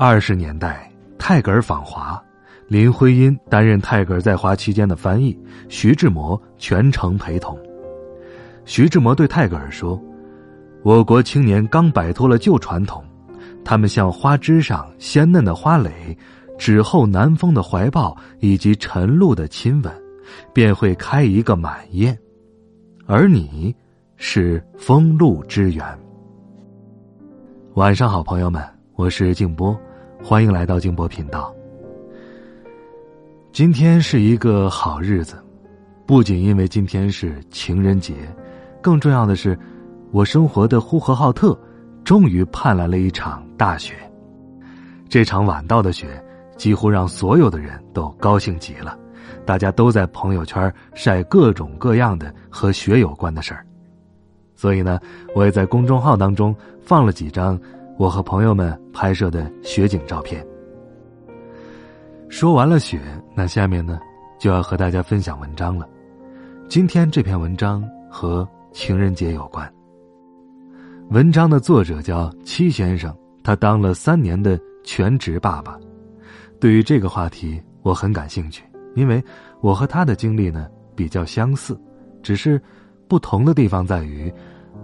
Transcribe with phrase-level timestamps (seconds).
[0.00, 0.88] 二十年代，
[1.18, 2.22] 泰戈尔访华，
[2.68, 5.36] 林徽因担任泰戈尔在华期间的翻译，
[5.68, 7.58] 徐志摩全程陪同。
[8.64, 10.00] 徐志摩对泰戈尔说
[10.84, 13.04] ：“我国青年刚摆脱了旧传统，
[13.64, 16.16] 他们像花枝上鲜嫩的花蕾，
[16.56, 19.92] 纸后南风的怀抱以及晨露的亲吻，
[20.52, 22.16] 便会开一个满宴。
[23.04, 23.74] 而你，
[24.16, 25.84] 是风露之源。”
[27.74, 28.62] 晚上好，朋友们，
[28.94, 29.76] 我是静波。
[30.22, 31.54] 欢迎来到静波频道。
[33.52, 35.36] 今天是一个好日子，
[36.06, 38.14] 不仅因为今天是情人节，
[38.82, 39.58] 更重要的是，
[40.10, 41.58] 我生活的呼和浩特
[42.04, 43.94] 终于盼来了一场大雪。
[45.08, 46.22] 这场晚到的雪
[46.56, 48.98] 几乎让所有的人都高兴极了，
[49.46, 53.64] 大家都在朋友圈晒各种各样的和雪有关的事儿。
[54.54, 55.00] 所以呢，
[55.34, 57.58] 我也在公众号当中放了几张。
[57.98, 60.46] 我和朋友们拍摄的雪景照片。
[62.28, 63.00] 说完了雪，
[63.34, 63.98] 那下面呢，
[64.38, 65.88] 就要和大家分享文章了。
[66.68, 69.68] 今天这篇文章和情人节有关。
[71.10, 73.12] 文章的作者叫戚先生，
[73.42, 75.76] 他当了三年的全职爸爸。
[76.60, 78.62] 对于这个话题，我很感兴趣，
[78.94, 79.20] 因为
[79.60, 81.76] 我和他的经历呢比较相似，
[82.22, 82.62] 只是
[83.08, 84.32] 不同的地方在于，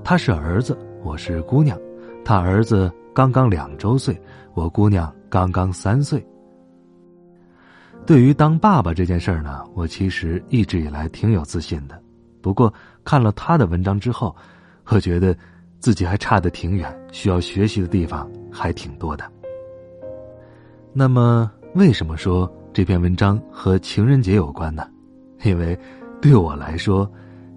[0.03, 1.79] 他是儿子，我是姑娘，
[2.25, 2.91] 他儿子。
[3.15, 4.21] 刚刚两周岁，
[4.55, 6.27] 我姑娘刚刚三岁。
[8.05, 11.99] 对于当爸爸这件事儿呢，我其实一直以来挺有自信的。
[12.43, 14.35] 不过看了他的文章之后，
[14.87, 15.35] 我觉得
[15.79, 19.25] 自己还差得挺远，需要学习的地方还挺多的。
[20.93, 24.87] 那么，为什么说这篇文章和情人节有关呢？
[25.45, 25.79] 因为
[26.21, 27.09] 对我来说，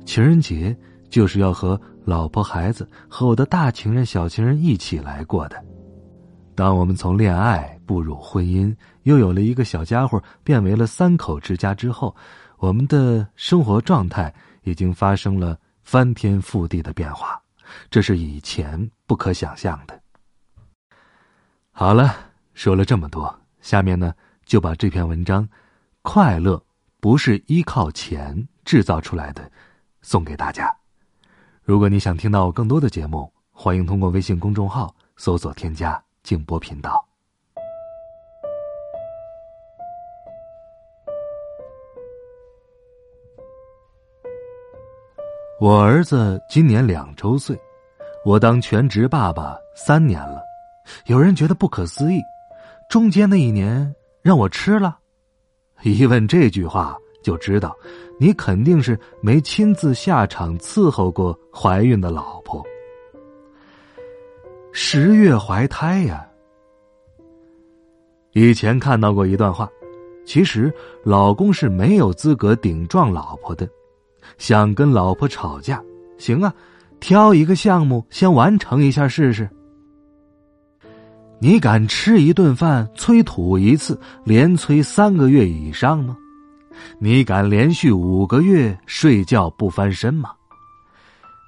[0.06, 0.78] 情人节
[1.10, 1.82] 就是要和。
[2.08, 5.62] 老婆、孩子和我的大情人、小情人一起来过的。
[6.56, 8.74] 当我们从恋爱步入婚姻，
[9.04, 12.16] 又有了一个小家伙，变为了三口之家之后，
[12.60, 17.38] 我们的生活状态已经发生了翻天覆地的变化，
[17.90, 20.02] 这是以前不可想象的。
[21.72, 22.16] 好了，
[22.54, 24.14] 说了这么多，下面呢
[24.46, 25.44] 就把这篇文章
[26.04, 26.64] 《快乐
[27.02, 29.44] 不是依靠钱制造出来的》
[30.02, 30.74] 送给大家。
[31.68, 37.04] 如果你想听到更多的节目，欢迎通过微信公众号搜索添加“静波频道”。
[45.60, 47.60] 我儿子今年两周岁，
[48.24, 50.42] 我当全职爸爸三年了。
[51.08, 52.22] 有人觉得不可思议，
[52.90, 54.98] 中间那一年让我吃了。
[55.84, 56.98] 一问这句话。
[57.28, 57.76] 就知道，
[58.18, 62.66] 你肯定是没亲自下场伺候过怀孕的老婆。
[64.72, 66.26] 十月怀胎呀！
[68.32, 69.70] 以前看到过一段话，
[70.26, 70.74] 其实
[71.04, 73.68] 老公是没有资格顶撞老婆的。
[74.38, 75.84] 想跟老婆吵架，
[76.18, 76.54] 行啊，
[77.02, 79.50] 挑一个项目先完成一下试试。
[81.40, 86.16] 你敢吃一顿饭催吐一次，连催三个月以上吗？
[87.00, 90.32] 你敢连续五个月睡觉不翻身吗？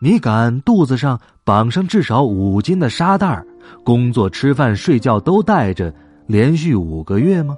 [0.01, 3.44] 你敢肚子上绑上至少五斤的沙袋
[3.84, 5.94] 工作、吃饭、睡觉都带着，
[6.25, 7.57] 连续五个月吗？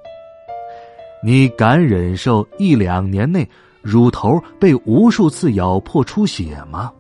[1.24, 3.48] 你敢忍受一两年内
[3.84, 6.92] 乳头被无数次咬破出血吗？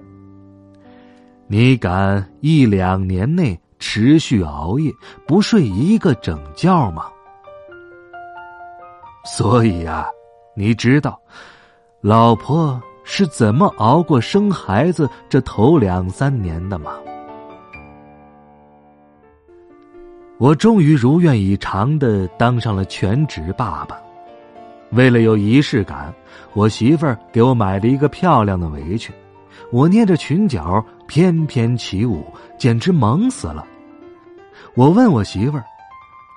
[1.47, 4.91] 你敢一两年内持续熬夜
[5.27, 7.05] 不睡一个整觉吗？
[9.25, 10.07] 所以呀。
[10.53, 11.19] 你知道，
[12.01, 16.93] 老婆是怎么熬过生孩子这头两三年的吗？
[20.37, 23.97] 我终于如愿以偿的当上了全职爸爸。
[24.91, 26.13] 为了有仪式感，
[26.53, 29.15] 我媳妇儿给我买了一个漂亮的围裙，
[29.71, 32.25] 我捏着裙角翩翩起舞，
[32.57, 33.65] 简直萌死了。
[34.75, 35.63] 我问我媳妇儿：“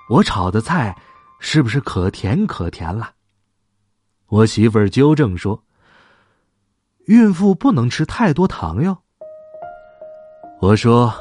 [0.09, 0.95] 我炒的菜
[1.41, 3.11] 是不是可甜可甜了？”
[4.35, 5.63] 我媳妇儿纠正说
[7.07, 8.99] ：“孕妇不能吃太多糖哟。”
[10.59, 11.15] 我说：“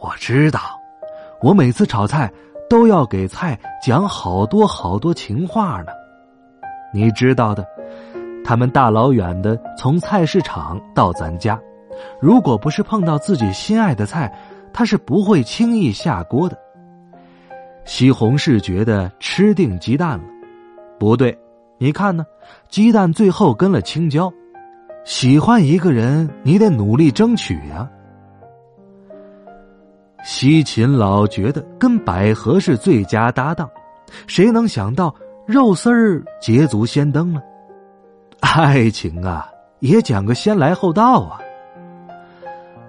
[0.00, 0.60] 我知道，
[1.42, 2.32] 我每次炒菜
[2.70, 5.90] 都要给菜讲好多好多情话呢。
[6.94, 7.66] 你知道的，
[8.44, 11.60] 他们大老远的从菜市场到咱家，
[12.20, 14.32] 如果不是碰到自己心爱的菜，
[14.72, 16.56] 他是不会轻易下锅的。
[17.84, 20.24] 西红柿觉得吃定鸡蛋了，
[20.96, 21.36] 不对，
[21.82, 22.24] 你看呢？
[22.68, 24.32] 鸡蛋最后跟了青椒。
[25.04, 27.90] 喜欢一个人，你得努力争取呀。
[30.22, 33.68] 西芹老觉得跟百合是最佳搭档，
[34.28, 35.12] 谁能想到
[35.44, 37.42] 肉丝儿捷足先登呢？
[38.38, 39.48] 爱情啊，
[39.80, 41.40] 也讲个先来后到啊。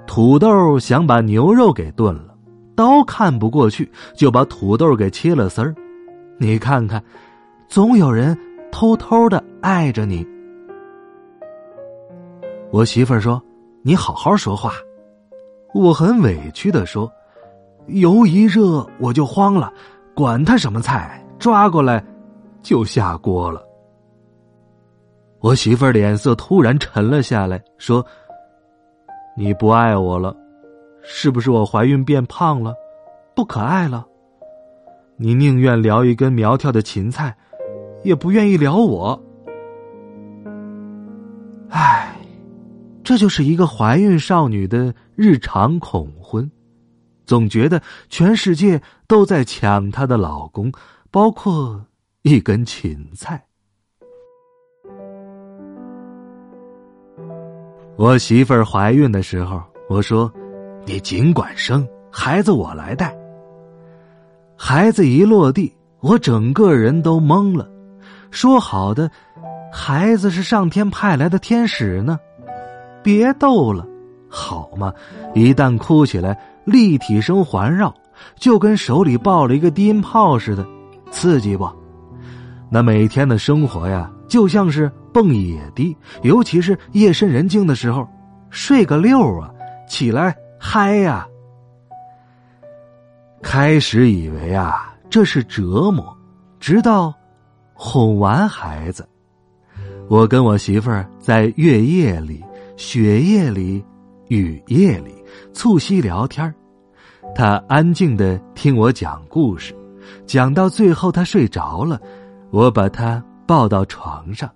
[0.06, 2.36] 土豆想把牛肉给炖了，
[2.76, 5.74] 刀看不过去，就把土豆给切了丝儿。
[6.38, 7.04] 你看看，
[7.68, 8.38] 总有人
[8.74, 10.28] 偷偷的爱着你。
[12.72, 13.40] 我媳妇儿说
[13.86, 14.74] ：“你好好说话。”
[15.76, 17.10] 我很委屈的说
[17.86, 19.72] ：“油一热我就慌了，
[20.16, 22.04] 管他什么菜，抓过来
[22.64, 23.64] 就下锅了。”
[25.40, 28.04] 我媳妇儿脸色突然沉了下来，说
[29.38, 30.36] ：“你不爱我了，
[31.04, 32.74] 是不是我怀孕变胖了，
[33.36, 34.04] 不可爱了？
[35.16, 37.36] 你宁愿聊一根苗条的芹菜，
[38.04, 39.22] 也不愿意聊我。”
[41.70, 42.16] 唉
[43.04, 46.50] 这就是一个怀孕少女的日常恐婚，
[47.26, 50.72] 总觉得全世界都在抢她的老公，
[51.12, 51.84] 包括
[52.22, 53.44] 一根芹菜。
[57.98, 60.32] 我媳妇儿怀孕的时候，我说
[60.86, 63.16] ：“你尽管生，孩子我来带。”
[64.56, 67.70] 孩子一落地，我整个人都懵了。
[68.34, 69.10] 说好的，
[69.72, 72.20] 孩子是上天派来的天使呢？
[73.04, 73.88] 别逗了，
[74.28, 74.92] 好吗？
[75.36, 77.94] 一旦哭起来，立体声环绕，
[78.36, 80.66] 就跟手里抱了一个低音炮似的，
[81.12, 81.70] 刺激不？
[82.72, 88.08] 那每天的生活呀，就像是蹦野迪，尤其是夜深人静的时候，
[88.50, 89.52] 睡个溜啊，
[89.88, 91.28] 起来嗨呀。
[93.44, 96.18] 开始以为啊，这是折磨，
[96.60, 97.14] 直到
[97.86, 99.06] 哄完孩子，
[100.08, 102.42] 我跟我媳妇儿在月夜里。
[102.78, 103.84] 雪夜里，
[104.30, 105.14] 雨夜里，
[105.52, 106.52] 促膝聊天
[107.36, 109.76] 她安静的听我讲故事，
[110.26, 112.02] 讲到最后她睡着了，
[112.52, 114.50] 我把她抱到床上，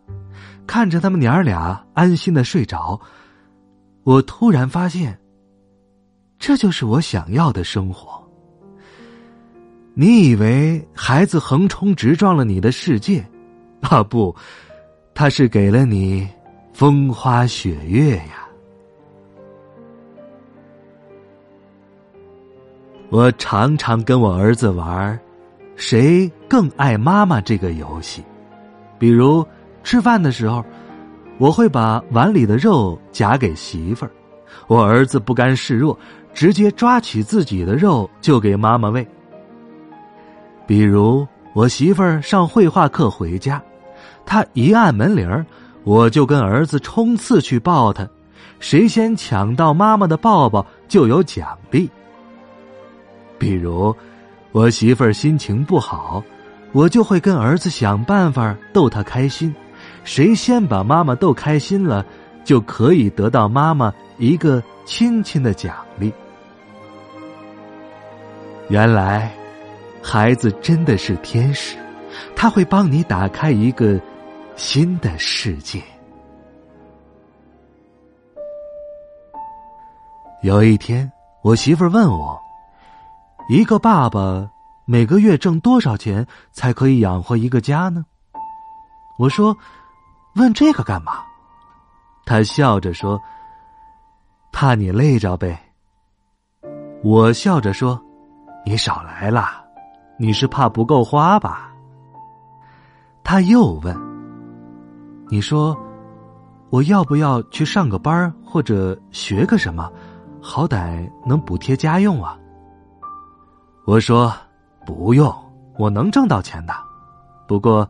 [0.65, 2.99] 看着他们娘俩安心的睡着，
[4.03, 5.19] 我突然发现，
[6.39, 8.26] 这就是我想要的生活。
[9.99, 13.25] 你以为孩子横冲直撞了你的世界，
[13.81, 14.35] 啊不，
[15.15, 16.27] 他是给了你。
[16.71, 18.47] 风花雪月呀！
[23.09, 25.19] 我常常跟我儿子玩
[25.75, 28.23] “谁更爱妈妈”这个游戏。
[28.99, 29.43] 比如
[29.83, 30.63] 吃饭的时候，
[31.39, 34.11] 我会把碗里的肉夹给媳妇儿，
[34.67, 35.97] 我儿子不甘示弱，
[36.35, 39.03] 直接抓起自己的肉就给妈妈喂。
[40.67, 43.59] 比如我媳妇儿上绘画课回家，
[44.25, 45.43] 她一按门铃儿。
[45.83, 48.05] 我就跟儿子冲刺去抱她，
[48.59, 51.89] 谁先抢到妈妈的抱抱就有奖励。
[53.39, 53.95] 比如，
[54.51, 56.21] 我媳妇儿心情不好，
[56.73, 59.55] 我就会跟儿子想办法逗她开心，
[60.03, 62.05] 谁先把妈妈逗开心了，
[62.43, 66.11] 就可以得到妈妈一个亲亲的奖励。
[68.67, 69.31] 原来，
[70.09, 71.77] 孩子真的是天使，
[72.33, 73.99] 他会帮你打开一个。
[74.55, 75.83] 新的世界。
[80.41, 81.11] 有一天，
[81.43, 82.41] 我媳妇儿问我
[83.49, 84.49] ：“一个爸爸
[84.85, 88.03] 每个月挣多少钱才可以养活一个家呢？”
[89.19, 89.55] 我说
[90.37, 91.23] ：“问这个干嘛？”
[92.25, 93.21] 他笑着说
[94.51, 95.71] ：“怕你累着呗。”
[97.05, 98.01] 我笑着说
[98.65, 99.66] ：“你少来了，
[100.17, 101.73] 你是怕不够花吧？”
[103.23, 103.95] 他又问。
[105.29, 105.77] 你说，
[106.69, 109.91] 我要不要去上个班或者学个什么，
[110.41, 112.37] 好歹能补贴家用啊？
[113.85, 114.33] 我说
[114.85, 115.33] 不用，
[115.77, 116.73] 我能挣到钱的。
[117.45, 117.89] 不过，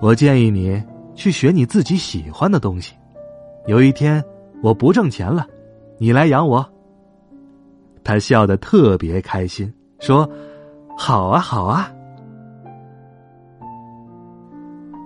[0.00, 0.80] 我建议你
[1.16, 2.94] 去学你自己喜欢的东西。
[3.66, 4.24] 有一天
[4.62, 5.46] 我不挣钱了，
[5.98, 6.64] 你来养我。
[8.04, 10.28] 他笑得特别开心，说
[10.98, 11.90] ：“好啊，好啊。”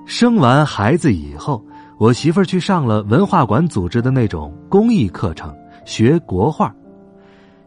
[0.07, 1.63] 生完孩子以后，
[1.99, 6.75] 我媳妇儿去上了文化馆组织的那种公益课程，学国画。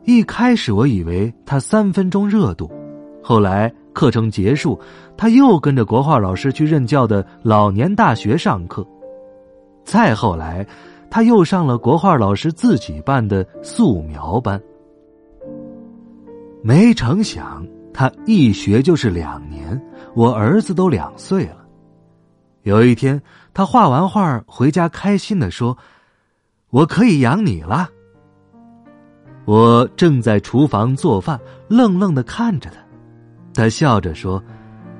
[0.03, 2.69] 一开始我以为她三分钟热度，
[3.23, 4.79] 后来课程结束，
[5.15, 8.85] 他又跟着国画老师去任教的老年大学上课。
[9.83, 10.67] 再后来，
[11.09, 14.61] 他又上了国画老师自己办的素描班。
[16.61, 17.65] 没成想，
[17.95, 19.81] 他一学就是两年，
[20.15, 21.65] 我儿子都两岁了。
[22.63, 23.21] 有一天，
[23.53, 25.77] 他画完画回家，开心的说
[26.71, 27.89] ：“我可以养你了。”
[29.47, 32.75] 我正在厨房做饭，愣愣的看着他。
[33.53, 34.43] 他笑着说：“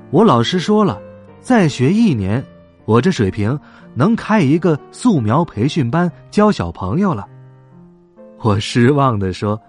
[0.10, 0.98] 我老师说了，
[1.42, 2.42] 再学一年，
[2.86, 3.60] 我这水平
[3.94, 7.28] 能开一个素描培训班教小朋友了。”
[8.40, 9.60] 我失望的说：“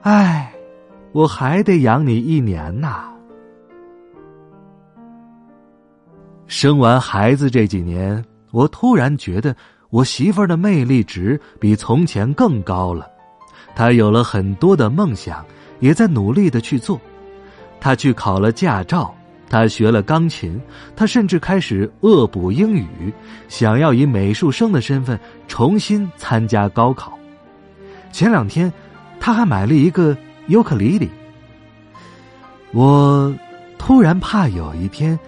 [0.00, 0.50] 唉，
[1.12, 3.04] 我还得养你一年呐。”
[6.46, 9.54] 生完孩子这几年，我突然觉得
[9.90, 13.08] 我媳妇儿的魅力值比从前更高了。
[13.74, 15.44] 她有了很多的梦想，
[15.78, 17.00] 也在努力的去做。
[17.80, 19.14] 她去考了驾照，
[19.48, 20.60] 她学了钢琴，
[20.96, 23.12] 她甚至开始恶补英语，
[23.48, 27.16] 想要以美术生的身份重新参加高考。
[28.10, 28.72] 前两天，
[29.20, 30.16] 他还买了一个
[30.50, 31.08] 尤克里里。
[32.72, 33.34] 我
[33.78, 35.18] 突然怕有一天，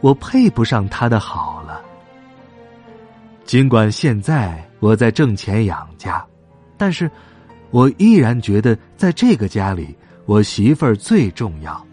[0.00, 1.82] 我配不上他的好了。
[3.44, 6.24] 尽管现在我在挣钱养家，
[6.76, 7.10] 但是，
[7.70, 9.96] 我依然觉得在这个家里，
[10.26, 11.84] 我媳妇儿最重要。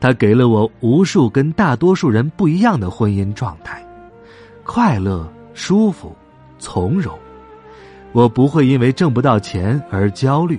[0.00, 3.84] 她给了我无数跟大多数人不一样的婚姻状态，
[4.64, 6.16] 快乐、舒服、
[6.58, 7.18] 从容。
[8.12, 10.58] 我不会因为挣不到钱而焦虑，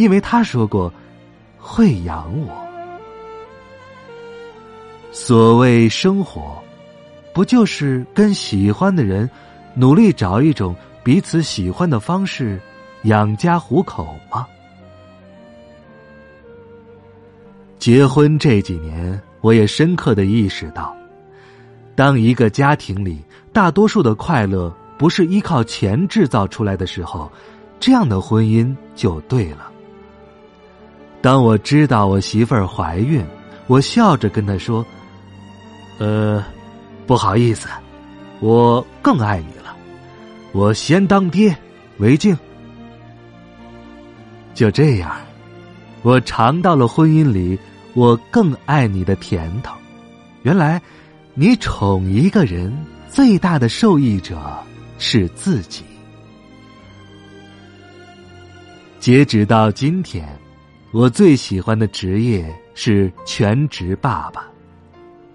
[0.00, 0.90] 因为他说过
[1.58, 2.66] 会养我。
[5.12, 6.58] 所谓生活，
[7.34, 9.28] 不就是跟喜欢的人
[9.74, 12.58] 努力找一种彼此喜欢的方式
[13.02, 14.46] 养家糊口吗？
[17.78, 20.96] 结婚这几年，我也深刻的意识到，
[21.94, 27.30] 当一个家庭里大多数的快乐不是依靠钱制造出来的时候，
[27.78, 29.69] 这样的婚姻就对了。
[31.22, 33.24] 当我知道我媳妇儿怀孕，
[33.66, 34.84] 我笑着跟她说
[35.98, 36.44] ：“呃，
[37.06, 37.68] 不好意思，
[38.40, 39.76] 我更爱你了，
[40.52, 41.56] 我先当爹
[41.98, 42.36] 为敬。”
[44.54, 45.10] 就这样，
[46.02, 47.58] 我尝到了婚姻里。
[47.94, 49.74] 我更爱你的甜头。
[50.42, 50.80] 原来，
[51.34, 52.72] 你宠一个人
[53.08, 54.38] 最大的受益者
[54.96, 55.82] 是自己。
[59.00, 60.24] 截止到今天，
[60.92, 62.44] 我最喜欢的职业
[62.74, 64.46] 是全职爸爸。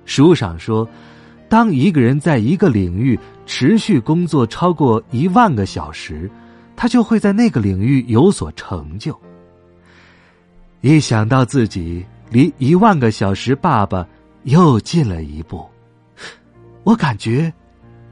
[0.05, 0.87] 书上说，
[1.47, 6.29] 当一个人在一个领域持续工作超过一万个小时，
[6.75, 9.19] 他就会在那个领域有所成就。
[10.81, 12.05] 一想到自己。
[12.31, 14.05] 离一万个小时，爸爸
[14.43, 15.63] 又近了一步，
[16.83, 17.53] 我感觉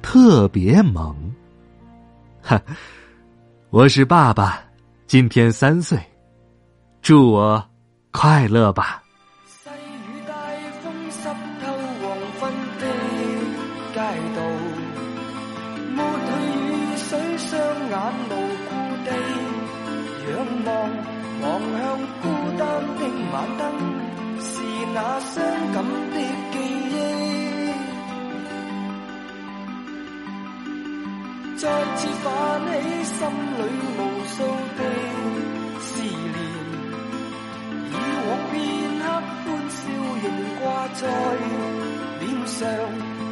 [0.04, 1.16] 特别萌。
[2.40, 2.62] 哈，
[3.72, 4.62] 我是爸爸，
[5.08, 6.00] 今天三岁，
[7.04, 7.62] 祝我
[8.12, 9.04] 快乐吧。
[9.46, 10.34] 细雨大
[10.82, 11.28] 风湿
[11.60, 11.68] 透
[12.00, 12.82] 黄昏的
[13.94, 14.00] 街
[14.34, 14.40] 道，
[15.98, 16.30] 抹去
[16.64, 17.52] 雨水，双
[17.90, 17.94] 眼
[18.30, 18.32] 无
[18.64, 18.72] 故
[19.04, 19.12] 地
[20.32, 20.32] 仰
[20.64, 20.72] 望，
[21.42, 21.46] 望
[21.78, 21.84] 向
[22.22, 22.24] 孤
[22.58, 22.62] 单
[22.96, 23.02] 的
[23.34, 23.62] 晚灯。
[24.40, 24.50] 是
[24.94, 25.44] 那伤
[25.74, 26.16] 感的
[26.54, 26.56] 记
[26.90, 26.96] 忆，
[31.58, 31.62] 再
[31.98, 32.26] 次泛
[32.64, 32.72] 起
[33.04, 33.60] 心里
[33.98, 34.38] 无数
[34.78, 34.80] 的
[40.94, 41.02] 在
[42.20, 42.60] 脸上，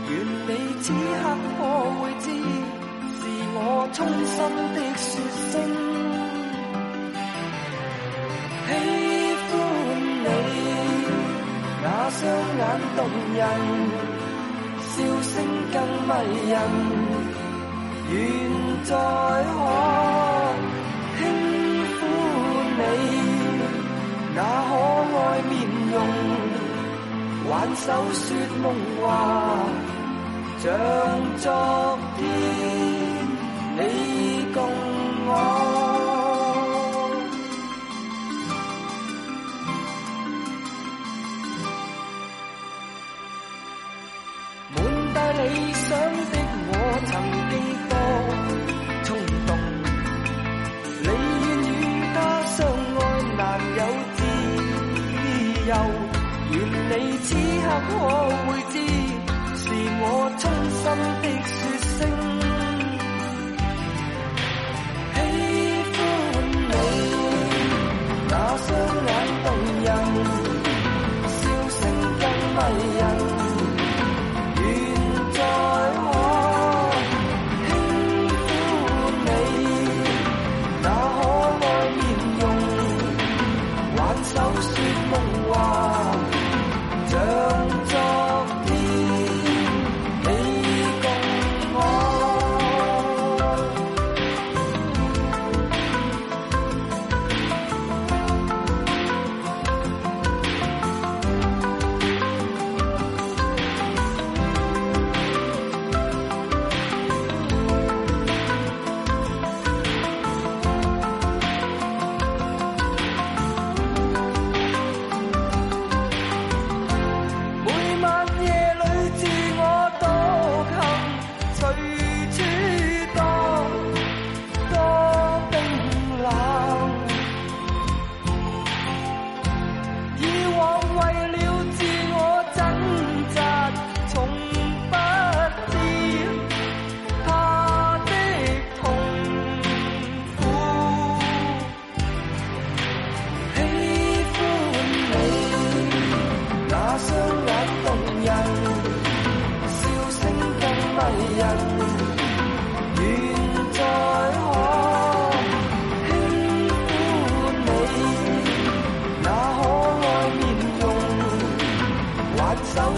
[0.09, 0.11] 愿
[0.47, 0.49] 你
[0.81, 1.23] 此刻
[1.57, 1.59] 可
[1.99, 2.25] 会知，
[3.19, 3.21] 是
[3.53, 3.57] 我
[3.93, 4.37] 衷心
[4.75, 5.09] 的说
[5.51, 5.53] 声。
[12.13, 12.61] 双眼
[12.97, 12.99] 动
[13.33, 13.39] 人，
[14.91, 15.33] 笑声
[15.71, 15.75] 更
[16.05, 16.11] 迷
[16.51, 16.53] 人。
[18.11, 18.13] 愿
[18.83, 19.57] 再可
[21.17, 21.19] 轻
[21.95, 21.97] 抚
[22.77, 22.79] 你
[24.35, 24.39] 那，
[27.61, 29.05] 挽手说梦话，
[30.57, 30.73] 像
[31.37, 32.27] 昨天
[33.77, 34.63] 你共
[35.27, 35.90] 我。
[57.93, 58.40] 我。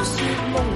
[0.04, 0.73] 手说